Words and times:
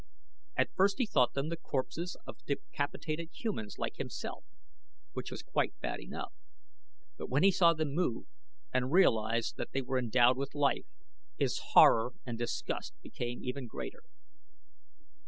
At 0.57 0.73
first 0.73 0.97
he 0.97 1.05
thought 1.05 1.33
them 1.35 1.49
the 1.49 1.55
corpses 1.55 2.17
of 2.25 2.43
decapitated 2.47 3.29
humans 3.35 3.77
like 3.77 3.97
himself, 3.97 4.43
which 5.13 5.29
was 5.29 5.43
quite 5.43 5.79
bad 5.79 5.99
enough; 5.99 6.33
but 7.17 7.29
when 7.29 7.43
he 7.43 7.51
saw 7.51 7.75
them 7.75 7.93
move 7.93 8.25
and 8.73 8.91
realized 8.91 9.57
that 9.57 9.73
they 9.73 9.81
were 9.83 9.99
endowed 9.99 10.37
with 10.37 10.55
life, 10.55 10.87
his 11.37 11.59
horror 11.73 12.13
and 12.25 12.35
disgust 12.39 12.95
became 13.03 13.43
even 13.43 13.67
greater. 13.67 14.01